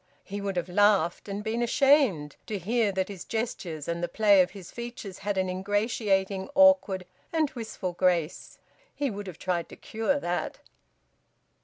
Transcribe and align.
He 0.23 0.41
would 0.41 0.55
have 0.55 0.67
laughed, 0.67 1.29
and 1.29 1.43
been 1.43 1.61
ashamed 1.61 2.35
to 2.47 2.57
hear 2.57 2.91
that 2.91 3.07
his 3.07 3.23
gestures 3.23 3.87
and 3.87 4.01
the 4.01 4.07
play 4.07 4.41
of 4.41 4.49
his 4.49 4.71
features 4.71 5.19
had 5.19 5.37
an 5.37 5.47
ingratiating, 5.47 6.49
awkward, 6.55 7.05
and 7.31 7.51
wistful 7.51 7.93
grace; 7.93 8.57
he 8.95 9.11
would 9.11 9.27
have 9.27 9.37
tried 9.37 9.69
to 9.69 9.75
cure 9.75 10.19
that. 10.19 10.57